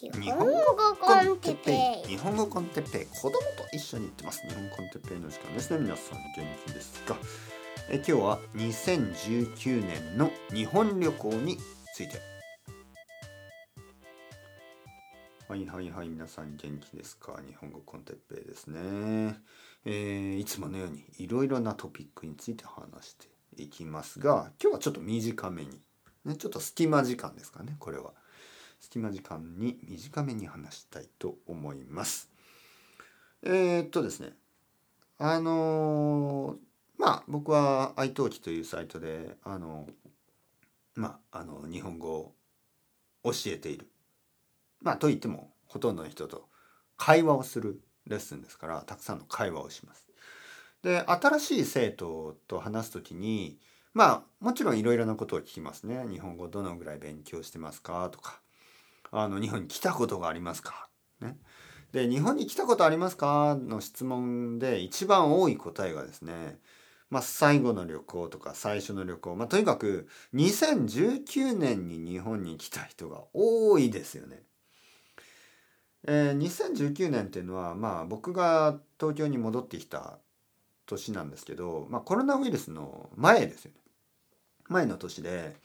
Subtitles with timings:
[0.00, 0.52] 日本語
[1.00, 2.08] コンテッペイ。
[2.08, 3.06] 日本語コンテッペイ。
[3.06, 3.36] 子供と
[3.72, 4.46] 一緒に行ってます。
[4.46, 5.80] 日本コンテッペイの時間ですね。
[5.80, 7.16] 皆さん元気ですか？
[7.90, 11.58] え今日は2019年の日本旅行に
[11.92, 12.20] ついて。
[15.48, 15.90] はいはい。
[15.90, 17.36] はい皆さん元気ですか？
[17.44, 19.36] 日本語コンテッペイですね。
[19.84, 23.26] えー、いつものようにいろいろなトピックについて話して
[23.56, 25.80] いきますが今日はちょっと短めに。
[26.24, 28.12] ねちょっと隙間時間ですかねこれは。
[28.80, 32.30] 隙間時間に短めに話したいと思います。
[33.42, 34.32] えー、っとですね
[35.18, 36.56] あのー、
[36.98, 39.88] まあ僕は iTalki というサイトであの
[40.94, 42.34] まああの日本語を
[43.24, 43.88] 教えている。
[44.80, 46.48] まあといってもほとんどの人と
[46.96, 50.06] 会話をするレッスンですからたくさんの会話をします。
[50.82, 53.58] で新しい生徒と話す時に
[53.92, 56.06] まあもちろんいろいろなことを聞きますね。
[56.08, 58.40] 日本語どのぐらい勉強してますかとか
[59.10, 60.88] あの日本に来たことがありますか、
[61.20, 61.36] ね、
[61.92, 63.56] で日本に来たことありますか？
[63.60, 66.58] の質問で一番多い答えがですね、
[67.10, 74.42] まあ、最後の旅行とか最初の旅行、まあ、とにかく2019年に日本に来た人が多いですよね。
[76.06, 80.18] えー、2019年っていうのはまあ僕が東京に戻ってきた
[80.86, 83.78] 年なんですけど、まあ、コロナウイルスの前ですよね。
[84.68, 85.56] 前の年で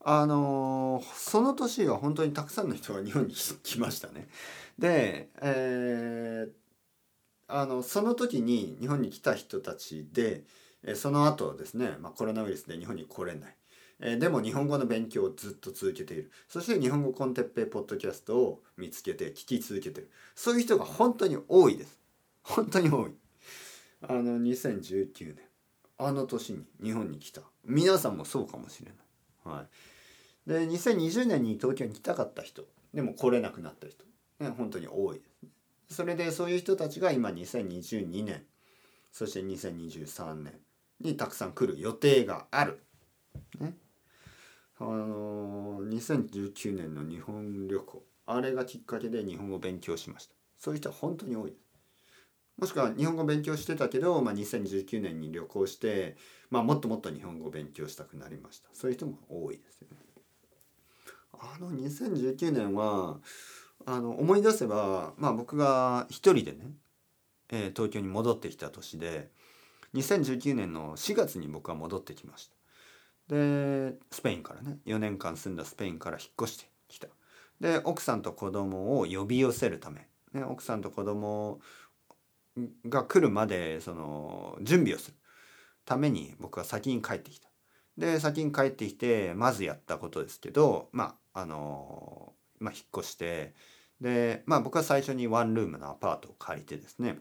[0.00, 4.28] あのその年は本当にたくさんの人が日本に来ましたね。
[4.78, 6.52] で、えー、
[7.48, 10.44] あのその時に日本に来た人たちで
[10.94, 13.56] その後ですね、まあ、コロナウイルスで日本に来れない。
[14.00, 16.30] え、でも日本語の勉強をずっと続けている。
[16.46, 20.10] そして日本語コンテッペイポッドキャストを見つけて聞き続けている。
[20.36, 21.98] そういう人が本当に多いです。
[22.44, 23.12] 本当に多い。
[24.02, 25.38] あの2019年
[25.98, 29.56] あの年に日本に来た皆さんもそうかもしれない。
[29.56, 29.66] はい、
[30.48, 34.04] で2020年に東京に来たかった人でも来れなくなった人、
[34.40, 35.22] ね、本当に多いで
[35.88, 35.94] す。
[35.96, 38.42] それでそういう人たちが今2022年
[39.12, 40.54] そして2023年
[41.00, 42.80] にたくさん来る予定がある。
[43.60, 43.74] ね、
[44.80, 50.34] あの2019年の日本旅行あれがきっかけで日本語を勉強しました。
[50.58, 51.68] そういう人は本当に多いです。
[52.56, 56.16] もしくは日本語勉強してたけど、まあ、2019年に旅行して、
[56.50, 59.98] まあ、もっともっと日本語を勉強したくなりましたそういう人も多いですよね。
[61.40, 63.18] あの2019年は
[63.86, 66.72] あの思い出せば、まあ、僕が一人でね、
[67.50, 69.30] えー、東京に戻ってきた年で
[69.94, 72.58] 2019年の4月に僕は戻ってきました。
[73.34, 77.08] でスペインからね4年間住んだスペインから引っ越してきた。
[77.60, 81.60] で奥さんと子供を呼び寄せるため、ね、奥さんと子供
[82.88, 85.16] が来るまでその準備をする
[85.84, 87.48] ために僕は先に帰ってきた。
[87.96, 93.54] で先に帰ってきてまずやったことですけどまああのまあ引っ越して
[94.00, 97.18] でまあ僕は最初にワンルームのアパートを借りてですね。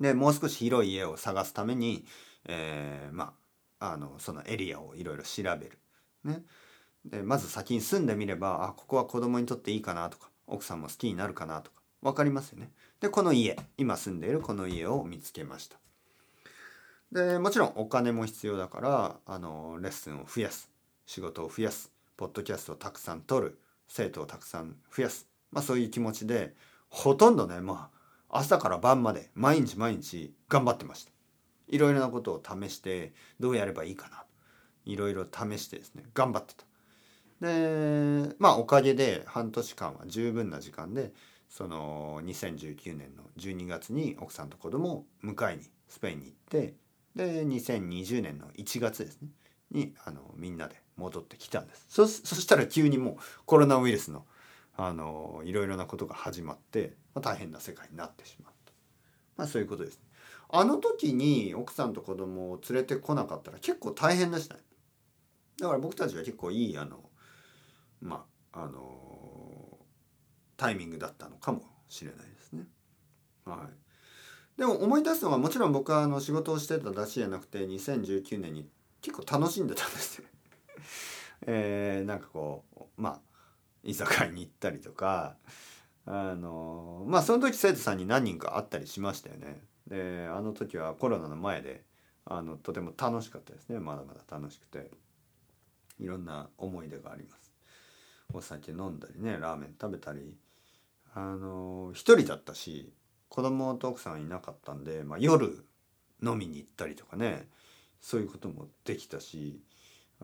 [0.00, 2.04] でもう少し広い家を探すために、
[2.46, 3.34] えー、ま
[3.80, 5.78] ああのそのエリアをいろいろ調べる。
[6.24, 6.42] ね、
[7.04, 12.70] でまず先に住んでみればあここは子供にとっていいかなとか奥さんも好きになるかなとか分かりますよね。
[13.00, 15.78] でこの家今住んでいるこの家を見つけました。
[17.12, 20.70] でもちろんお金も必要だからあのレッスンを増やす。
[21.06, 21.93] 仕事を増やす。
[22.16, 23.58] ポッドキャストをたくさん取る
[23.88, 25.28] 生徒をたくさん増やす。
[25.50, 26.54] まあそういう気持ちで
[26.88, 27.90] ほとんどねま
[28.30, 31.12] あ朝から晩まで毎日毎日頑張ってました。
[31.68, 34.24] いろいろなことを試してどうやればいいかな。
[34.84, 36.64] いろいろ試してですね頑張ってた。
[37.40, 41.12] でまあおかげで半年間は十分な時間で
[41.48, 46.74] その2019年の12月に奥さんと子供を迎えにスペインに行って
[47.14, 49.28] で2020年の1月ですね
[49.70, 51.86] にあのみんなで戻ってきたんです。
[51.88, 53.16] そそしたら急にもう
[53.46, 54.24] コロナウイルスの
[54.76, 58.72] あのいろいろなことが始まって、まあ、大変な世界になってしまった、
[59.36, 60.00] まあ、そういうことです、ね、
[60.48, 64.60] あの時に奥さんと子供を連れてこなかったら結構大変でしたね
[65.60, 66.98] だから僕たちは結構いいあの
[68.02, 69.78] まああの
[70.56, 72.64] タイミングだったのかもしれないですね。
[73.44, 73.68] は
[74.56, 78.68] い、でも思い出すのはもちろん僕はあの仕事をしてただしじゃなくて2019年に
[79.02, 80.24] 結構楽しんでたんですよ。
[81.46, 83.20] えー、なんかこうまあ
[83.82, 85.36] 居酒屋に行ったりとか
[86.06, 89.60] あのまあその時生徒さんに何人か会ったりしましたよね。
[89.86, 91.84] であの時はコロナの前で
[92.24, 94.90] あのとても楽しかったですねまだまだ楽しくて
[96.00, 97.52] いろんな思い出があります。
[98.32, 100.36] お酒飲んだりねラーメン食べたり
[101.14, 102.92] あの一人だったし
[103.28, 105.64] 子供と奥さんいなかったんで、まあ、夜
[106.22, 107.48] 飲みに行ったりとかね
[108.00, 109.60] そういうこともできたし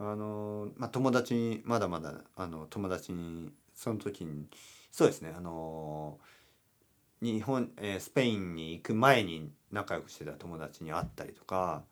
[0.03, 4.47] あのまあ友達にまだまだあの友達にその時に
[4.91, 6.17] そうですねあの
[7.21, 11.83] 日本、えー、スペインに行く前に仲良くしてた友達に会ったりとか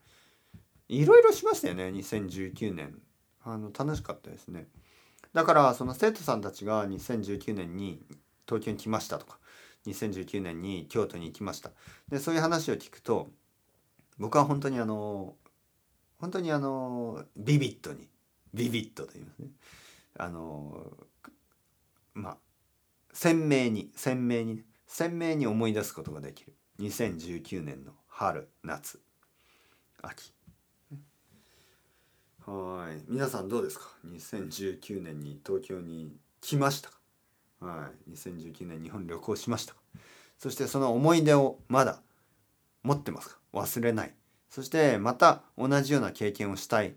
[0.88, 3.00] いろいろしましたよね2019年
[3.44, 4.68] あの楽しかったですね。
[5.34, 8.02] だからその生徒さんたちが2019年に
[8.48, 9.38] 東京に来ましたとか
[9.86, 11.72] 2019年に京都に行きました。
[12.10, 13.30] でそういう話を聞くと
[14.18, 15.36] 僕は本当にあの
[16.20, 18.08] 本当にあのビビッドに
[18.54, 19.50] ビビッドと言いますね。
[20.18, 20.86] あの
[22.14, 22.38] まあ
[23.14, 26.54] 鮮明に鮮明に鮮明に思い出すことができる。
[26.80, 29.00] 2019年の春夏
[30.02, 30.34] 秋。
[32.46, 33.04] はい。
[33.08, 36.98] 皆さんどうですか？2019年に東京に来ましたか？
[37.62, 38.12] はい。
[38.12, 39.80] 2019年日本旅行しましたか？
[40.38, 42.02] そしてその思い出をまだ
[42.84, 43.38] 持ってますか？
[43.54, 44.14] 忘れない。
[44.50, 46.96] そしてまた同じような経験をしたい、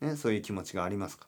[0.00, 1.26] ね、そういう気持ちがありますか？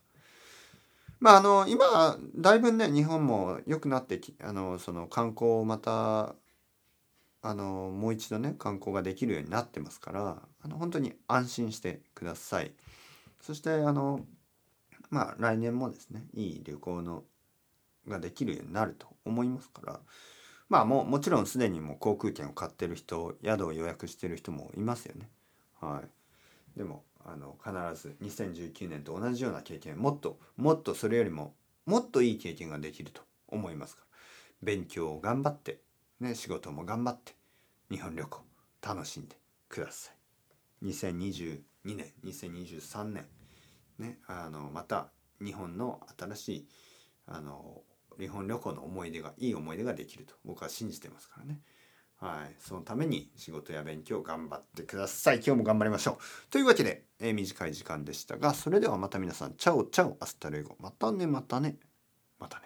[1.21, 6.35] まああの今だいぶね日本も良くなってきあのその観光をまた
[7.43, 12.73] あのもう一度ね観光ができるようになってますからあの本当に安心してください。
[13.41, 14.21] そしてあの
[15.11, 17.25] まあ来年もですねいい旅行の
[18.09, 20.01] ができるようになると思いますから
[20.69, 25.29] まあもうもちろんすでにもう航空券を買ってる人宿を予約してる人もいますよね。
[25.81, 26.03] は
[26.77, 31.55] い、でもあの必ず2019年と同じような経験もっともっとそれよりも
[31.87, 34.17] もっといい経験ができると思いますから
[34.63, 35.81] 勉強を頑張って、
[36.21, 37.35] ね、仕事も頑張って
[37.91, 38.41] 日本旅行
[38.83, 39.37] 楽しんで
[39.69, 40.11] くださ
[40.83, 40.87] い。
[40.87, 43.27] 2022年2023年
[43.99, 45.09] ねあのまた
[45.43, 46.69] 日本の新しい
[47.27, 47.83] あの
[48.19, 51.61] 日本旅行の思い出がいい思い出ができると僕は信じてますからね。
[52.25, 55.37] はい、そのために仕事や勉強頑張ってください。
[55.37, 56.17] 今日も頑張りましょう。
[56.51, 60.75] というわけで、えー、短い時間でしたが、それではまた皆さん、 ciao ciao、hasta luego。
[60.81, 61.77] またね、またね。
[62.39, 62.63] また